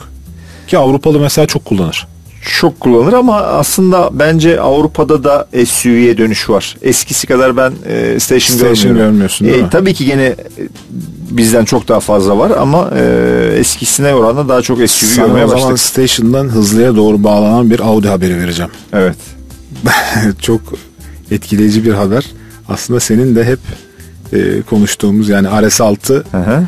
Ki 0.67 0.77
Avrupalı 0.77 1.19
mesela 1.19 1.47
çok 1.47 1.65
kullanır. 1.65 2.07
Çok 2.41 2.79
kullanılır 2.79 3.13
ama 3.13 3.35
aslında 3.37 4.09
bence 4.13 4.61
Avrupa'da 4.61 5.23
da 5.23 5.47
SUV'ye 5.65 6.17
dönüş 6.17 6.49
var. 6.49 6.77
Eskisi 6.81 7.27
kadar 7.27 7.57
ben 7.57 7.73
e, 7.87 8.19
station, 8.19 8.57
Station 8.57 8.73
görmüyorum. 8.75 8.97
görmüyorsun, 8.97 9.47
değil 9.47 9.63
mi? 9.63 9.69
Tabii 9.71 9.93
ki 9.93 10.05
gene 10.05 10.23
e, 10.25 10.35
bizden 11.31 11.65
çok 11.65 11.87
daha 11.87 11.99
fazla 11.99 12.37
var 12.37 12.51
ama 12.51 12.91
e, 12.97 13.55
eskisine 13.59 14.13
oranla 14.15 14.49
daha 14.49 14.61
çok 14.61 14.77
SUV 14.77 15.07
Sana 15.07 15.27
görmeye 15.27 15.47
başladık. 15.47 15.79
station'dan 15.79 16.49
hızlıya 16.49 16.95
doğru 16.95 17.23
bağlanan 17.23 17.69
bir 17.69 17.79
Audi 17.79 18.07
haberi 18.07 18.37
vereceğim. 18.37 18.71
Evet. 18.93 19.15
çok 20.41 20.61
etkileyici 21.31 21.85
bir 21.85 21.93
haber. 21.93 22.25
Aslında 22.69 22.99
senin 22.99 23.35
de 23.35 23.43
hep 23.43 23.59
e, 24.33 24.61
konuştuğumuz 24.61 25.29
yani 25.29 25.47
RS6 25.47 26.13
Hı 26.31 26.37
hı. 26.37 26.63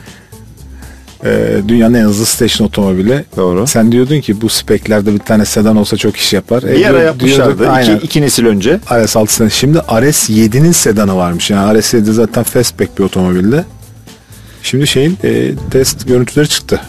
E, 1.25 1.57
dünyanın 1.67 1.93
en 1.93 2.03
hızlı 2.03 2.25
station 2.25 2.67
otomobili. 2.67 3.25
Doğru. 3.37 3.67
Sen 3.67 3.91
diyordun 3.91 4.21
ki 4.21 4.41
bu 4.41 4.49
speklerde 4.49 5.13
bir 5.13 5.19
tane 5.19 5.45
sedan 5.45 5.75
olsa 5.77 5.97
çok 5.97 6.17
iş 6.17 6.33
yapar. 6.33 6.63
E, 6.63 6.75
Bir 6.75 6.85
ara 6.85 6.93
diyor- 6.93 7.01
yapmışlardı. 7.05 7.57
diyorduk, 7.59 7.75
aynen. 7.75 7.95
iki, 7.95 8.05
iki 8.05 8.21
nesil 8.21 8.45
önce. 8.45 8.79
RS6 8.89 9.27
sedan. 9.27 9.49
Şimdi 9.49 9.77
RS7'nin 9.77 10.71
sedanı 10.71 11.15
varmış. 11.15 11.49
Yani 11.51 11.77
RS7 11.79 12.11
zaten 12.11 12.43
fastback 12.43 12.99
bir 12.99 13.03
otomobilde. 13.03 13.63
Şimdi 14.63 14.87
şeyin 14.87 15.17
e, 15.23 15.51
test 15.71 16.07
görüntüleri 16.07 16.47
çıktı. 16.49 16.81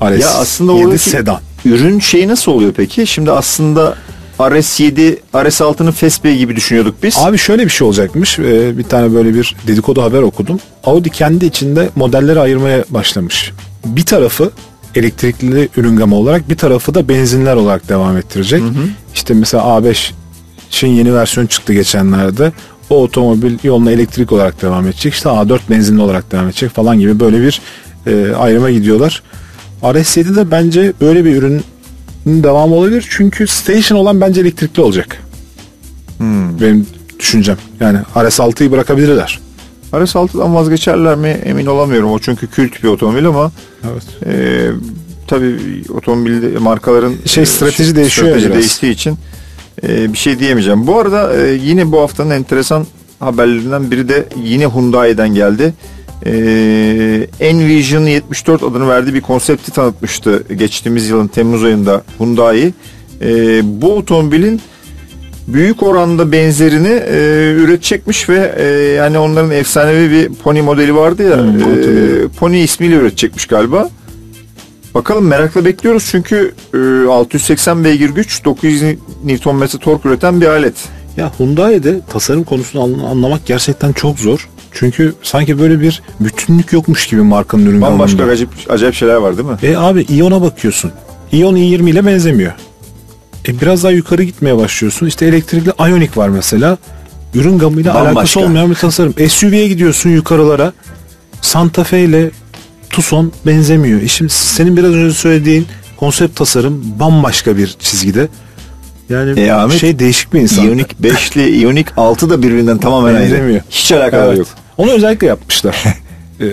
RS7 0.00 0.20
Ya 0.20 0.28
aslında 0.30 0.72
oradaki 0.72 1.10
sedan. 1.10 1.38
ürün 1.64 1.98
şeyi 1.98 2.28
nasıl 2.28 2.52
oluyor 2.52 2.72
peki? 2.76 3.06
Şimdi 3.06 3.30
aslında 3.30 3.94
RS7, 4.38 5.16
RS6'nın 5.34 5.90
Fastback 5.90 6.38
gibi 6.38 6.56
düşünüyorduk 6.56 6.94
biz. 7.02 7.18
Abi 7.18 7.38
şöyle 7.38 7.64
bir 7.64 7.70
şey 7.70 7.86
olacakmış. 7.86 8.38
Ee, 8.38 8.78
bir 8.78 8.82
tane 8.84 9.14
böyle 9.14 9.34
bir 9.34 9.56
dedikodu 9.66 10.02
haber 10.02 10.22
okudum. 10.22 10.60
Audi 10.84 11.10
kendi 11.10 11.46
içinde 11.46 11.88
modelleri 11.96 12.40
ayırmaya 12.40 12.84
başlamış. 12.90 13.52
Bir 13.84 14.04
tarafı 14.04 14.50
elektrikli 14.94 15.68
ürün 15.76 15.96
gamı 15.96 16.16
olarak 16.16 16.48
bir 16.48 16.56
tarafı 16.56 16.94
da 16.94 17.08
benzinler 17.08 17.56
olarak 17.56 17.88
devam 17.88 18.16
ettirecek. 18.16 18.62
İşte 19.14 19.34
mesela 19.34 19.62
A5'in 19.62 20.88
yeni 20.90 21.14
versiyon 21.14 21.46
çıktı 21.46 21.72
geçenlerde. 21.72 22.52
O 22.90 23.02
otomobil 23.02 23.58
yoluna 23.62 23.90
elektrik 23.90 24.32
olarak 24.32 24.62
devam 24.62 24.86
edecek. 24.86 25.14
İşte 25.14 25.28
A4 25.28 25.58
benzinli 25.70 26.02
olarak 26.02 26.32
devam 26.32 26.46
edecek 26.48 26.70
falan 26.70 26.98
gibi 26.98 27.20
böyle 27.20 27.40
bir 27.40 27.60
e, 28.06 28.34
ayrıma 28.34 28.70
gidiyorlar. 28.70 29.22
RS7 29.82 30.36
de 30.36 30.50
bence 30.50 30.92
böyle 31.00 31.24
bir 31.24 31.36
ürünün 31.36 31.64
devamı 32.26 32.74
olabilir. 32.74 33.06
Çünkü 33.10 33.46
station 33.46 33.98
olan 33.98 34.20
bence 34.20 34.40
elektrikli 34.40 34.80
olacak. 34.80 35.22
Benim 36.60 36.86
düşüncem. 37.18 37.56
Yani 37.80 37.98
RS6'yı 38.14 38.70
bırakabilirler. 38.72 39.40
RS6'dan 39.92 40.54
vazgeçerler 40.54 41.16
mi 41.16 41.28
emin 41.44 41.66
olamıyorum. 41.66 42.12
O 42.12 42.18
çünkü 42.18 42.46
kült 42.46 42.82
bir 42.82 42.88
otomobil 42.88 43.26
ama 43.26 43.52
Evet. 43.92 44.02
Ee, 44.26 44.68
tabii 45.26 45.56
otomobil 45.94 46.58
markaların 46.58 47.14
Şey, 47.26 47.42
e, 47.42 47.46
strateji 47.46 47.96
değişiyor 47.96 48.28
strateji 48.28 48.46
biraz. 48.46 48.58
değiştiği 48.58 48.92
için 48.92 49.18
e, 49.82 50.12
bir 50.12 50.18
şey 50.18 50.38
diyemeyeceğim. 50.38 50.86
Bu 50.86 50.98
arada 50.98 51.36
e, 51.36 51.52
yine 51.52 51.92
bu 51.92 52.00
haftanın 52.00 52.30
enteresan 52.30 52.86
haberlerinden 53.18 53.90
biri 53.90 54.08
de 54.08 54.28
yine 54.44 54.66
Hyundai'den 54.66 55.34
geldi. 55.34 55.74
E, 56.26 57.26
Envision 57.40 58.02
74 58.06 58.62
adını 58.62 58.88
verdiği 58.88 59.14
bir 59.14 59.20
konsepti 59.20 59.70
tanıtmıştı 59.70 60.44
geçtiğimiz 60.56 61.08
yılın 61.08 61.28
Temmuz 61.28 61.64
ayında 61.64 62.02
Hyundai. 62.18 62.74
E, 63.20 63.60
bu 63.82 63.96
otomobilin 63.96 64.60
büyük 65.48 65.82
oranda 65.82 66.32
benzerini 66.32 66.88
e, 66.88 67.16
üretecekmiş 67.56 68.28
ve 68.28 68.54
e, 68.58 68.64
yani 68.92 69.18
onların 69.18 69.50
efsanevi 69.50 70.10
bir 70.10 70.34
Pony 70.34 70.60
modeli 70.60 70.94
vardı 70.94 71.22
ya. 71.22 71.36
Hmm, 71.36 72.24
e. 72.24 72.28
Pony 72.38 72.64
ismiyle 72.64 72.94
üretecekmiş 72.94 73.46
galiba. 73.46 73.88
Bakalım 74.94 75.26
merakla 75.26 75.64
bekliyoruz 75.64 76.08
çünkü 76.10 76.54
e, 76.74 77.08
680 77.08 77.84
beygir 77.84 78.10
güç 78.10 78.44
900 78.44 78.82
Nm 78.82 79.66
tork 79.80 80.06
üreten 80.06 80.40
bir 80.40 80.46
alet. 80.46 80.74
Ya 81.16 81.32
Hyundai'de 81.38 82.00
tasarım 82.12 82.44
konusunu 82.44 82.82
an- 82.82 83.10
anlamak 83.10 83.46
gerçekten 83.46 83.92
çok 83.92 84.18
zor. 84.18 84.48
Çünkü 84.74 85.14
sanki 85.22 85.58
böyle 85.58 85.80
bir 85.80 86.02
bütünlük 86.20 86.72
yokmuş 86.72 87.06
gibi 87.06 87.22
markanın 87.22 87.66
ürün 87.66 87.80
Bambaşka 87.80 88.16
gamında. 88.16 88.32
acayip, 88.32 88.50
acayip 88.68 88.94
şeyler 88.94 89.14
var 89.14 89.36
değil 89.38 89.48
mi? 89.48 89.56
E 89.62 89.76
abi 89.76 90.06
Ion'a 90.10 90.42
bakıyorsun. 90.42 90.92
Ion 91.32 91.56
i20 91.56 91.90
ile 91.90 92.06
benzemiyor. 92.06 92.52
E 93.48 93.60
biraz 93.60 93.82
daha 93.84 93.92
yukarı 93.92 94.22
gitmeye 94.22 94.56
başlıyorsun. 94.56 95.06
İşte 95.06 95.26
elektrikli 95.26 95.70
Ioniq 95.80 96.10
var 96.16 96.28
mesela. 96.28 96.78
Ürün 97.34 97.58
gamıyla 97.58 97.94
Bambaşka. 97.94 98.10
alakası 98.12 98.40
olmayan 98.40 98.70
bir 98.70 98.74
tasarım. 98.74 99.14
SUV'ye 99.28 99.68
gidiyorsun 99.68 100.10
yukarılara. 100.10 100.72
Santa 101.40 101.84
Fe 101.84 102.04
ile 102.04 102.30
Tucson 102.90 103.32
benzemiyor. 103.46 104.02
E 104.02 104.08
şimdi 104.08 104.32
senin 104.32 104.76
biraz 104.76 104.90
önce 104.90 105.14
söylediğin 105.14 105.66
konsept 105.96 106.36
tasarım 106.36 106.84
bambaşka 107.00 107.56
bir 107.56 107.76
çizgide. 107.80 108.28
Yani 109.08 109.40
E, 109.40 109.52
Ahmet, 109.52 109.78
şey 109.80 109.98
değişik 109.98 110.34
bir 110.34 110.40
insan. 110.40 110.64
Ioniq 110.64 110.86
5 111.00 111.30
ile 111.36 111.50
Ioniq 111.52 111.84
6 111.96 112.30
da 112.30 112.42
birbirinden 112.42 112.78
tamamen 112.78 113.14
ayrı. 113.14 113.62
Hiç 113.70 113.92
alakaları 113.92 114.28
Evet. 114.28 114.38
yok. 114.38 114.46
Onu 114.76 114.90
özellikle 114.90 115.26
yapmışlar. 115.26 115.84
Ee, 116.40 116.46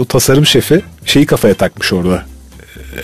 o 0.00 0.04
tasarım 0.04 0.46
şefi 0.46 0.80
şeyi 1.04 1.26
kafaya 1.26 1.54
takmış 1.54 1.92
orada. 1.92 2.24
Ee, 2.66 3.00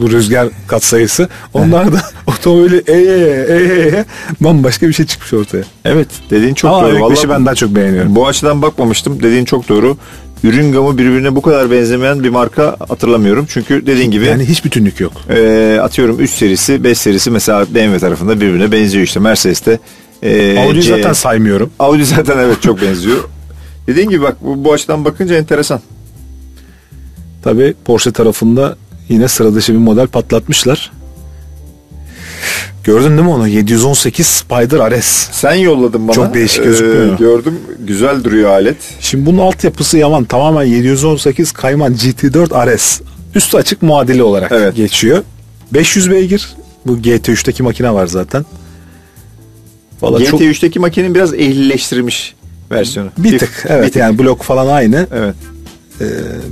bu 0.00 0.10
rüzgar 0.10 0.48
katsayısı. 0.66 1.28
Onlar 1.54 1.92
da 1.92 2.02
otomobili 2.26 2.82
eye 2.86 3.44
eye 3.48 3.74
eye 3.84 4.04
bambaşka 4.40 4.88
bir 4.88 4.92
şey 4.92 5.06
çıkmış 5.06 5.32
ortaya. 5.32 5.64
Evet 5.84 6.08
dediğin 6.30 6.54
çok 6.54 6.70
Ama 6.70 6.82
doğru. 6.88 7.00
Vallahi 7.00 7.28
ben 7.28 7.46
daha 7.46 7.54
çok 7.54 7.70
beğeniyorum. 7.76 8.16
bu 8.16 8.26
açıdan 8.28 8.62
bakmamıştım. 8.62 9.22
Dediğin 9.22 9.44
çok 9.44 9.68
doğru. 9.68 9.96
Ürün 10.44 10.72
gamı 10.72 10.98
birbirine 10.98 11.36
bu 11.36 11.42
kadar 11.42 11.70
benzemeyen 11.70 12.24
bir 12.24 12.28
marka 12.28 12.76
hatırlamıyorum. 12.88 13.46
Çünkü 13.48 13.86
dediğin 13.86 14.10
gibi 14.10 14.24
Yani 14.26 14.44
hiç 14.44 14.64
bütünlük 14.64 15.00
yok. 15.00 15.12
e, 15.30 15.78
atıyorum 15.82 16.20
3 16.20 16.30
serisi 16.30 16.84
5 16.84 16.98
serisi 16.98 17.30
mesela 17.30 17.66
BMW 17.74 17.98
tarafında 17.98 18.36
birbirine 18.40 18.72
benziyor 18.72 19.04
işte. 19.04 19.20
Mercedes'te 19.20 19.78
e, 20.22 20.58
Audi'yi 20.58 20.82
C- 20.82 20.96
zaten 20.96 21.12
saymıyorum. 21.12 21.70
Audi 21.78 22.04
zaten 22.04 22.38
evet 22.38 22.62
çok 22.62 22.82
benziyor. 22.82 23.16
Dediğin 23.86 24.10
gibi 24.10 24.22
bak 24.22 24.36
bu, 24.40 24.64
bu 24.64 24.72
açıdan 24.72 25.04
bakınca 25.04 25.36
enteresan. 25.36 25.80
Tabii 27.42 27.74
Porsche 27.84 28.12
tarafında 28.12 28.76
yine 29.08 29.28
sıra 29.28 29.54
dışı 29.54 29.72
bir 29.72 29.78
model 29.78 30.06
patlatmışlar. 30.06 30.92
Gördün 32.84 33.08
değil 33.10 33.20
mi 33.22 33.28
onu? 33.28 33.48
718 33.48 34.26
Spider 34.26 34.90
RS. 35.00 35.28
Sen 35.32 35.54
yolladın 35.54 36.08
bana. 36.08 36.14
Çok 36.14 36.34
değişik 36.34 36.64
gözüküyor. 36.64 37.18
gördüm. 37.18 37.58
Güzel 37.86 38.24
duruyor 38.24 38.50
alet. 38.50 38.76
Şimdi 39.00 39.26
bunun 39.26 39.38
altyapısı 39.38 39.98
Yaman 39.98 40.24
tamamen 40.24 40.64
718 40.64 41.52
Kayman 41.52 41.94
GT4 41.94 42.76
RS. 42.76 43.00
Üstü 43.34 43.56
açık 43.56 43.82
muadili 43.82 44.22
olarak 44.22 44.52
Evet. 44.52 44.76
geçiyor. 44.76 45.22
500 45.72 46.10
beygir. 46.10 46.54
Bu 46.86 46.96
GT3'teki 46.98 47.62
makine 47.62 47.94
var 47.94 48.06
zaten. 48.06 48.44
Valla 50.02 50.24
çok 50.24 50.40
GT3'teki 50.40 50.78
makinenin 50.78 51.14
biraz 51.14 51.34
ehlileştirilmiş 51.34 52.34
versiyonu. 52.70 53.10
bir 53.18 53.38
tık 53.38 53.64
evet 53.68 53.82
bir 53.86 53.92
tık. 53.92 53.96
yani 54.00 54.18
blok 54.18 54.42
falan 54.42 54.66
aynı. 54.66 55.06
Evet. 55.14 55.34
Ee, 56.00 56.04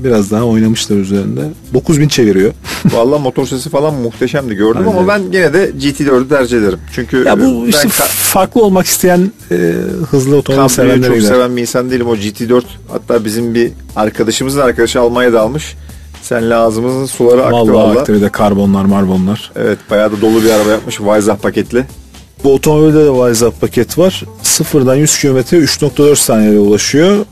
biraz 0.05 0.31
daha 0.31 0.43
oynamışlar 0.45 0.97
üzerinde. 0.97 1.41
9000 1.75 2.09
çeviriyor. 2.09 2.53
Vallahi 2.93 3.23
motor 3.23 3.47
sesi 3.47 3.71
falan 3.71 3.95
muhteşemdi 3.95 4.55
gördüm 4.55 4.83
Aynen. 4.89 4.99
ama 4.99 5.09
ben 5.09 5.31
gene 5.31 5.53
de 5.53 5.71
GT4'ü 5.71 6.29
tercih 6.29 6.59
ederim. 6.59 6.79
Çünkü 6.95 7.25
ya 7.27 7.41
bu 7.41 7.63
ben 7.65 7.69
işte 7.69 7.89
farklı 8.09 8.63
olmak 8.63 8.87
isteyen 8.87 9.33
e, 9.51 9.73
hızlı 10.11 10.37
otomobil 10.37 10.69
sevenlere 10.69 11.07
çok 11.07 11.17
gider. 11.17 11.29
seven 11.29 11.57
bir 11.57 11.61
insan 11.63 11.91
değilim. 11.91 12.07
O 12.09 12.15
GT4 12.17 12.63
hatta 12.93 13.25
bizim 13.25 13.55
bir 13.55 13.71
arkadaşımızın 13.97 14.61
arkadaşı 14.61 15.01
Almanya'da 15.01 15.41
almış. 15.41 15.75
Senle 16.23 16.55
ağzımızın 16.55 17.07
suları 17.07 17.43
aktı 17.45 17.53
Vallahi 17.57 17.75
valla. 17.75 18.01
aktı 18.01 18.15
bir 18.15 18.21
de 18.21 18.29
karbonlar 18.29 18.85
marbonlar. 18.85 19.53
Evet 19.57 19.79
bayağı 19.91 20.13
da 20.13 20.21
dolu 20.21 20.43
bir 20.45 20.51
araba 20.51 20.71
yapmış. 20.71 20.97
Weissach 20.97 21.39
paketli. 21.43 21.85
Bu 22.45 22.55
otomobilde 22.55 23.05
de 23.05 23.09
Weissach 23.09 23.61
paket 23.61 23.99
var. 23.99 24.25
Sıfırdan 24.43 24.95
100 24.95 25.19
kilometre 25.19 25.57
3.4 25.59 26.17
saniyede 26.17 26.59
ulaşıyor. 26.59 27.27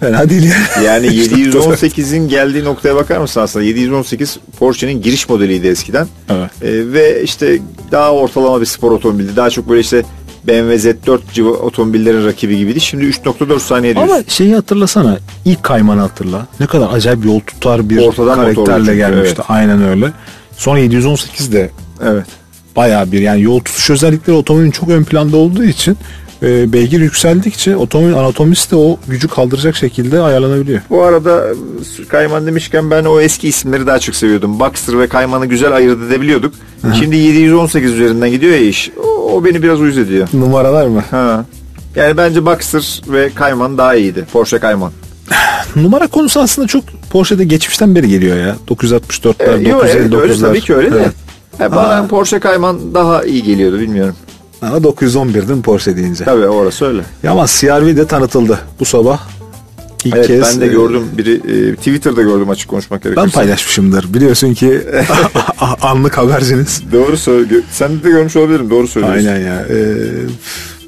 Fena 0.00 0.30
değil 0.30 0.42
yani. 0.76 0.84
Yani 0.84 1.06
718'in 1.06 2.28
geldiği 2.28 2.64
noktaya 2.64 2.94
bakar 2.96 3.18
mısın 3.18 3.40
aslında? 3.40 3.64
718 3.64 4.38
Porsche'nin 4.58 5.02
giriş 5.02 5.28
modeliydi 5.28 5.66
eskiden. 5.66 6.06
Evet. 6.28 6.50
Ee, 6.62 6.92
ve 6.92 7.22
işte 7.22 7.58
daha 7.92 8.12
ortalama 8.12 8.60
bir 8.60 8.66
spor 8.66 8.90
otomobildi. 8.92 9.36
Daha 9.36 9.50
çok 9.50 9.68
böyle 9.68 9.80
işte 9.80 10.02
BMW 10.46 10.74
Z4 10.90 11.18
civa 11.32 11.48
otomobillerin 11.50 12.24
rakibi 12.26 12.58
gibiydi. 12.58 12.80
Şimdi 12.80 13.04
3.4 13.04 13.60
saniye 13.60 13.94
diyorsun. 13.96 14.14
Ama 14.14 14.22
şeyi 14.28 14.54
hatırlasana. 14.54 15.18
ilk 15.44 15.62
kaymanı 15.62 16.00
hatırla. 16.00 16.46
Ne 16.60 16.66
kadar 16.66 16.88
acayip 16.92 17.24
yol 17.24 17.40
tutar 17.40 17.90
bir 17.90 17.98
Ortadan 17.98 18.34
karakterle 18.34 18.84
çünkü, 18.84 18.96
gelmişti. 18.96 19.34
evet. 19.36 19.46
Aynen 19.48 19.82
öyle. 19.88 20.12
Sonra 20.56 20.78
718 20.78 21.52
de 21.52 21.70
Evet. 22.04 22.26
Bayağı 22.78 23.12
bir 23.12 23.20
yani 23.20 23.42
yol 23.42 23.60
tutuş 23.60 23.90
özellikleri 23.90 24.36
otomobilin 24.36 24.70
çok 24.70 24.88
ön 24.88 25.04
planda 25.04 25.36
olduğu 25.36 25.64
için 25.64 25.96
e, 26.42 26.72
beygir 26.72 27.00
yükseldikçe 27.00 27.76
otomobilin 27.76 28.12
anatomisi 28.16 28.70
de 28.70 28.76
o 28.76 28.98
gücü 29.08 29.28
kaldıracak 29.28 29.76
şekilde 29.76 30.20
ayarlanabiliyor. 30.20 30.80
Bu 30.90 31.02
arada 31.02 31.44
e, 32.00 32.04
Kayman 32.08 32.46
demişken 32.46 32.90
ben 32.90 33.04
o 33.04 33.20
eski 33.20 33.48
isimleri 33.48 33.86
daha 33.86 33.98
çok 33.98 34.14
seviyordum. 34.14 34.60
Boxster 34.60 34.98
ve 34.98 35.06
Kayman'ı 35.06 35.46
güzel 35.46 35.72
ayırt 35.72 36.02
edebiliyorduk. 36.02 36.54
Şimdi 36.98 37.16
718 37.16 37.92
üzerinden 37.92 38.30
gidiyor 38.30 38.52
ya 38.52 38.58
iş. 38.60 38.90
O, 39.04 39.32
o 39.36 39.44
beni 39.44 39.62
biraz 39.62 39.80
uyuz 39.80 39.98
ediyor. 39.98 40.28
Numaralar 40.32 40.86
mı? 40.86 41.04
Ha. 41.10 41.44
Yani 41.96 42.16
bence 42.16 42.46
Boxster 42.46 43.00
ve 43.08 43.30
Kayman 43.34 43.78
daha 43.78 43.94
iyiydi. 43.94 44.24
Porsche 44.32 44.58
Kayman. 44.58 44.92
Numara 45.76 46.06
konusu 46.06 46.40
aslında 46.40 46.68
çok 46.68 46.84
Porsche'de 47.10 47.44
geçmişten 47.44 47.94
beri 47.94 48.08
geliyor 48.08 48.36
ya. 48.36 48.56
964'ler, 48.68 49.64
Ee, 49.64 49.68
yo, 49.68 49.80
evet, 49.84 50.12
959'lar. 50.12 50.20
öyle 50.20 50.34
tabii 50.40 50.60
ki 50.60 50.74
öyle 50.74 50.92
de. 50.92 50.96
Evet. 50.98 51.12
Ha, 51.58 51.70
bana 51.72 51.94
Aa. 51.94 52.06
Porsche 52.06 52.38
Kayman 52.40 52.94
daha 52.94 53.24
iyi 53.24 53.42
geliyordu 53.42 53.78
bilmiyorum. 53.80 54.14
Ama 54.62 54.82
911 54.82 55.34
değil 55.34 55.56
mi 55.58 55.62
Porsche 55.62 55.96
deyince? 55.96 56.24
Tabii 56.24 56.46
orası 56.46 56.86
öyle. 56.86 57.02
Ya 57.22 57.32
ama 57.32 57.46
CR-V 57.46 57.96
de 57.96 58.06
tanıtıldı 58.06 58.58
bu 58.80 58.84
sabah. 58.84 59.20
İlk 60.04 60.16
Evet 60.16 60.26
kez 60.26 60.42
ben 60.42 60.60
de 60.60 60.66
e, 60.66 60.68
gördüm 60.68 61.02
biri 61.18 61.34
e, 61.34 61.74
Twitter'da 61.74 62.22
gördüm 62.22 62.50
açık 62.50 62.68
konuşmak 62.70 63.02
gerekirse. 63.02 63.26
Ben 63.26 63.30
paylaşmışımdır. 63.30 64.14
Biliyorsun 64.14 64.54
ki 64.54 64.80
anlık 65.82 66.18
haberciniz. 66.18 66.82
Doğru 66.92 67.16
söylüyor. 67.16 67.62
Sen 67.70 68.02
de 68.02 68.10
görmüş 68.10 68.36
olabilirim. 68.36 68.70
Doğru 68.70 68.88
söylüyorsun. 68.88 69.26
Aynen 69.28 69.40
ya. 69.46 69.66
Ee, 69.70 69.96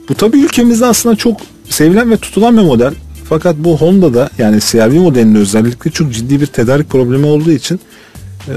bu 0.09 0.15
tabii 0.15 0.39
ülkemizde 0.39 0.87
aslında 0.87 1.17
çok 1.17 1.41
sevilen 1.69 2.11
ve 2.11 2.17
tutulan 2.17 2.57
bir 2.57 2.63
model. 2.63 2.95
Fakat 3.29 3.57
bu 3.59 3.79
Honda'da 3.79 4.31
yani 4.39 4.61
CR-V 4.61 4.99
modelinde 4.99 5.39
özellikle 5.39 5.91
çok 5.91 6.13
ciddi 6.13 6.41
bir 6.41 6.47
tedarik 6.47 6.91
problemi 6.91 7.27
olduğu 7.27 7.53
için 7.53 7.81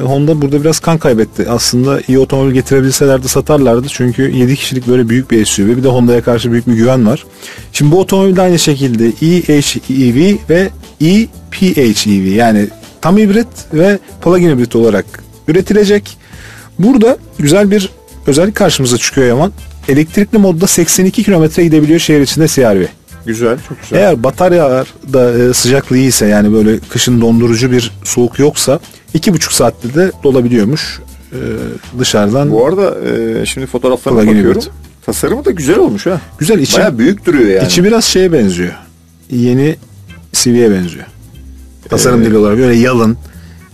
Honda 0.02 0.42
burada 0.42 0.62
biraz 0.62 0.80
kan 0.80 0.98
kaybetti. 0.98 1.50
Aslında 1.50 2.02
iyi 2.08 2.20
otomobil 2.20 2.54
getirebilselerdi 2.54 3.28
satarlardı. 3.28 3.88
Çünkü 3.90 4.32
7 4.32 4.56
kişilik 4.56 4.88
böyle 4.88 5.10
büyük 5.10 5.32
bir 5.32 5.46
SUV. 5.46 5.68
Bir 5.68 5.84
de 5.84 5.88
Honda'ya 5.88 6.22
karşı 6.22 6.52
büyük 6.52 6.68
bir 6.68 6.74
güven 6.74 7.08
var. 7.08 7.26
Şimdi 7.74 7.92
bu 7.92 8.00
otomobilde 8.00 8.42
aynı 8.42 8.60
şekilde 8.60 9.08
eHEV 9.08 10.36
ve 10.50 10.70
ePHEV 11.02 12.26
yani 12.26 12.68
tam 13.02 13.18
hibrit 13.18 13.48
ve 13.74 14.00
plug-in 14.24 14.50
hibrit 14.50 14.76
olarak 14.76 15.06
üretilecek. 15.48 16.18
Burada 16.80 17.18
güzel 17.40 17.72
bir 17.72 17.90
özellik 18.28 18.56
karşımıza 18.56 18.98
çıkıyor 18.98 19.28
Yaman. 19.28 19.52
Elektrikli 19.90 20.38
modda 20.38 20.68
82 20.68 21.24
kilometre 21.24 21.64
gidebiliyor 21.64 22.00
şehir 22.00 22.22
içinde 22.22 22.48
CR-V. 22.48 22.88
Güzel. 23.26 23.58
Çok 23.70 23.82
güzel. 23.82 23.98
Eğer 23.98 24.24
bataryalar 24.24 24.88
da 25.14 25.40
e, 25.40 25.54
sıcaklığı 25.54 25.98
iyiyse 25.98 26.26
yani 26.26 26.54
böyle 26.54 26.80
kışın 26.80 27.22
dondurucu 27.22 27.72
bir 27.72 27.92
soğuk 28.04 28.40
yoksa 28.40 28.80
iki 29.14 29.34
buçuk 29.34 29.54
saatte 29.54 29.94
de 29.96 30.12
dolabiliyormuş 30.24 31.00
e, 31.32 31.38
dışarıdan. 32.00 32.52
Bu 32.52 32.66
arada 32.66 32.96
e, 33.10 33.46
şimdi 33.46 33.68
fotoğraflarına 33.68 34.20
bakıyorum. 34.20 34.52
hibrit. 34.62 34.70
Tasarımı 35.06 35.46
da 35.46 35.52
güzel 35.52 35.78
olmuş 35.80 36.06
ha. 36.06 36.22
Güzel 36.38 36.60
içi, 36.60 36.78
Baya 36.78 36.98
büyük 36.98 37.26
duruyor 37.26 37.50
yani. 37.50 37.66
içi 37.66 37.84
biraz 37.84 38.06
şeye 38.06 38.34
benziyor. 38.34 38.74
Yeni 39.30 39.76
CV'ye 40.34 40.72
benziyor. 40.72 41.06
Tasarım 41.90 42.22
Ee, 42.22 42.26
dili 42.26 42.38
olarak 42.38 42.58
böyle 42.58 42.76
yalın 42.76 43.18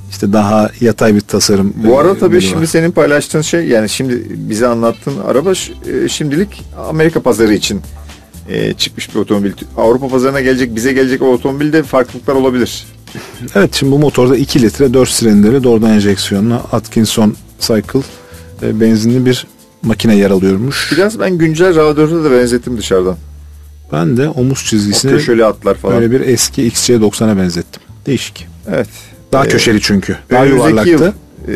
işte 0.09 0.33
daha 0.33 0.69
yatay 0.81 1.15
bir 1.15 1.21
tasarım. 1.21 1.73
Bu 1.75 1.99
arada 1.99 2.17
tabii 2.17 2.41
şimdi 2.41 2.61
var. 2.61 2.65
senin 2.65 2.91
paylaştığın 2.91 3.41
şey 3.41 3.67
yani 3.67 3.89
şimdi 3.89 4.23
bize 4.29 4.67
anlattığın 4.67 5.17
araba 5.27 5.51
e, 5.51 6.09
şimdilik 6.09 6.63
Amerika 6.89 7.21
pazarı 7.21 7.53
için 7.53 7.81
e, 8.49 8.73
çıkmış 8.73 9.15
bir 9.15 9.19
otomobil. 9.19 9.51
Avrupa 9.77 10.07
pazarına 10.07 10.41
gelecek 10.41 10.75
bize 10.75 10.93
gelecek 10.93 11.21
o 11.21 11.25
otomobilde 11.25 11.83
farklılıklar 11.83 12.35
olabilir. 12.35 12.85
Evet 13.55 13.75
şimdi 13.75 13.91
bu 13.91 13.99
motorda 13.99 14.37
2 14.37 14.61
litre 14.61 14.93
4 14.93 15.09
silindirli 15.09 15.63
doğrudan 15.63 15.89
enjeksiyonlu 15.91 16.61
Atkinson 16.71 17.35
Cycle 17.59 17.99
e, 18.63 18.79
benzinli 18.79 19.25
bir 19.25 19.47
makine 19.81 20.15
yer 20.17 20.31
alıyormuş. 20.31 20.91
Biraz 20.91 21.19
ben 21.19 21.37
güncel 21.37 21.75
radyatörde 21.75 22.23
de 22.23 22.31
benzettim 22.31 22.77
dışarıdan. 22.77 23.17
Ben 23.91 24.17
de 24.17 24.29
omuz 24.29 24.59
O 24.65 24.69
çizgisini 24.69 25.11
köşeli 25.11 25.45
atlar 25.45 25.75
falan. 25.75 25.95
böyle 26.01 26.11
bir 26.11 26.21
eski 26.27 26.67
XC90'a 26.69 27.37
benzettim. 27.37 27.81
Değişik. 28.05 28.47
Evet. 28.67 28.87
Daha 29.31 29.45
Ee, 29.45 29.49
köşeli 29.49 29.81
çünkü. 29.81 30.15
Daha 30.31 30.45
yuvarlaktı. 30.45 30.89
yıl 30.89 31.01
e, 31.47 31.51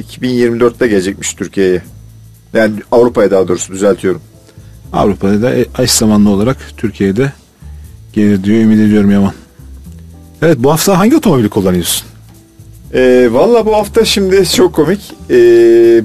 2024'te 0.00 0.88
gelecekmiş 0.88 1.34
Türkiye'ye. 1.34 1.82
Yani 2.54 2.72
Avrupa'ya 2.92 3.30
daha 3.30 3.48
doğrusu 3.48 3.72
düzeltiyorum. 3.72 4.20
Avrupa'da 4.92 5.42
da 5.42 5.52
eş 5.82 5.90
zamanlı 5.90 6.30
olarak 6.30 6.56
Türkiye'de 6.76 7.32
gelir 8.12 8.44
diyor 8.44 8.60
ümit 8.60 8.80
ediyorum 8.80 9.10
Yaman. 9.10 9.32
Evet 10.42 10.56
bu 10.58 10.70
hafta 10.72 10.98
hangi 10.98 11.16
otomobili 11.16 11.48
kullanıyorsun? 11.48 12.06
E, 12.94 13.28
Valla 13.30 13.66
bu 13.66 13.74
hafta 13.76 14.04
şimdi 14.04 14.48
çok 14.48 14.72
komik. 14.74 15.00
E, 15.30 15.36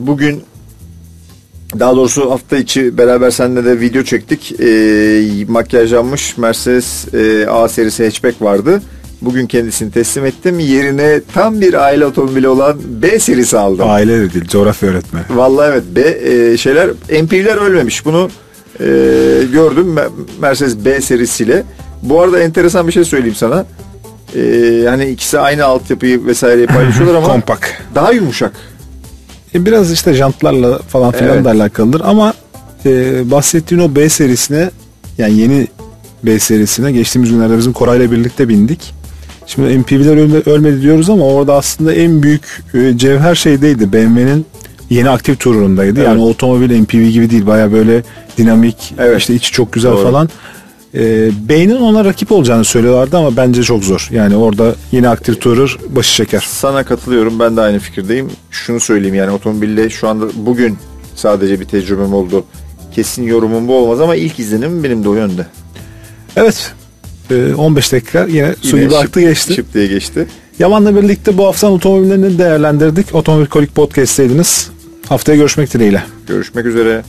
bugün 0.08 0.42
daha 1.80 1.96
doğrusu 1.96 2.32
hafta 2.32 2.58
içi 2.58 2.98
beraber 2.98 3.32
seninle 3.32 3.66
de 3.66 3.80
video 3.80 4.04
çektik. 4.04 4.60
E, 4.62 5.46
makyajlanmış 5.48 6.38
Mercedes 6.38 7.14
e, 7.14 7.48
A 7.50 7.68
serisi 7.70 8.04
hatchback 8.06 8.42
vardı. 8.42 8.82
Bugün 9.22 9.48
kendisini 9.48 9.92
teslim 9.92 10.26
ettim. 10.26 10.60
Yerine 10.60 11.22
tam 11.34 11.62
bir 11.62 11.74
aile 11.74 12.06
otomobili 12.06 12.48
olan 12.48 12.78
B 13.02 13.20
serisi 13.20 13.58
aldım. 13.58 13.90
Aile 13.90 14.20
de 14.20 14.34
değil 14.34 14.46
coğrafya 14.48 14.90
öğretmeni. 14.90 15.24
Vallahi 15.30 15.70
evet 15.72 15.84
B 15.96 16.02
e, 16.02 16.58
şeyler 16.58 16.90
MP'ler 17.22 17.58
ölmemiş. 17.58 18.06
Bunu 18.06 18.30
e, 18.80 18.86
gördüm 19.54 19.96
Me- 19.96 20.10
Mercedes 20.42 20.86
B 20.86 21.02
serisiyle. 21.02 21.64
Bu 22.04 22.22
arada 22.22 22.40
enteresan 22.40 22.88
bir 22.88 22.92
şey 22.94 23.04
söyleyeyim 23.04 23.36
sana. 23.36 23.66
E, 24.36 24.84
hani 24.90 25.06
ikisi 25.06 25.40
aynı 25.40 25.66
altyapıyı 25.66 26.26
vesaireyi 26.26 26.68
paylaşıyorlar 26.68 27.16
ama 27.16 27.28
Kompak. 27.32 27.84
daha 27.96 28.12
yumuşak. 28.12 28.52
E, 29.56 29.66
biraz 29.66 29.92
işte 29.92 30.14
jantlarla 30.14 30.78
falan 30.80 31.12
filan 31.12 31.34
Evet. 31.34 31.46
da 31.46 31.52
alakalıdır 31.52 32.02
ama 32.06 32.34
e, 32.86 32.92
bahsettiğin 33.32 33.82
o 33.82 33.96
B 33.96 34.10
serisine 34.10 34.70
yani 35.18 35.34
yeni 35.40 35.68
B 36.24 36.40
serisine 36.40 36.92
geçtiğimiz 36.92 37.32
günlerde 37.32 37.58
bizim 37.58 37.74
Koray'la 37.74 38.12
birlikte 38.12 38.50
bindik. 38.50 38.94
Şimdi 39.48 39.78
MPV'ler 39.78 40.18
ölme- 40.18 40.50
ölmedi 40.50 40.82
diyoruz 40.82 41.10
ama 41.10 41.26
orada 41.26 41.54
aslında 41.56 41.94
en 41.94 42.24
büyük 42.24 42.64
e, 42.74 42.98
cevher 42.98 43.36
şeydeydi. 43.36 43.94
BMW'nin 43.94 44.46
yeni 44.90 45.10
aktif 45.10 45.40
turundaydı. 45.40 46.00
Yani 46.04 46.22
Evet. 46.22 46.36
otomobil 46.36 46.80
MPV 46.80 47.10
gibi 47.10 47.30
değil. 47.30 47.48
Baya 47.48 47.72
böyle 47.72 48.04
dinamik, 48.38 48.94
Evet. 49.00 49.20
işte 49.20 49.34
içi 49.36 49.52
çok 49.52 49.74
güzel 49.74 49.92
Doğru. 49.92 50.04
falan. 50.04 50.30
E, 50.96 51.32
B'nin 51.50 51.76
ona 51.76 52.06
rakip 52.06 52.32
olacağını 52.32 52.66
söylüyorlardı 52.66 53.18
ama 53.18 53.38
bence 53.38 53.64
çok 53.64 53.84
zor. 53.84 54.10
Yani 54.12 54.36
orada 54.36 54.76
yeni 54.92 55.10
aktif 55.10 55.42
Tourer 55.42 55.78
başı 55.90 56.16
çeker. 56.16 56.46
Sana 56.50 56.84
katılıyorum. 56.84 57.40
Ben 57.40 57.58
de 57.58 57.62
aynı 57.62 57.80
fikirdeyim. 57.80 58.30
Şunu 58.52 58.80
söyleyeyim 58.80 59.16
yani 59.16 59.32
otomobille 59.32 59.90
şu 59.90 60.08
anda 60.08 60.26
bugün 60.36 60.78
sadece 61.16 61.60
bir 61.60 61.66
tecrübem 61.66 62.14
oldu. 62.14 62.46
Kesin 62.96 63.24
yorumum 63.24 63.68
bu 63.68 63.76
olmaz 63.76 64.02
ama 64.02 64.16
ilk 64.16 64.40
izlenim 64.40 64.84
benim 64.84 65.04
de 65.04 65.10
o 65.10 65.14
yönde. 65.14 65.48
Evet. 66.36 66.74
e, 67.32 67.54
15 67.54 67.92
dakika 67.92 68.26
yine 68.26 68.56
su 68.62 68.78
Yine 68.78 68.86
gibi 68.86 68.98
aktı 68.98 69.22
geçti. 69.22 69.54
Şıp 69.54 69.74
diye 69.74 69.88
geçti. 69.88 70.28
Yaman'la 70.60 70.96
birlikte 70.96 71.38
bu 71.38 71.46
haftanın 71.46 71.72
otomobillerini 71.72 72.38
değerlendirdik. 72.38 73.16
Otomobil 73.16 73.46
Kolik 73.46 73.76
Podcast'teydiniz. 73.76 74.70
Haftaya 75.10 75.38
görüşmek 75.38 75.74
dileğiyle. 75.74 76.04
Görüşmek 76.28 76.66
üzere. 76.66 77.04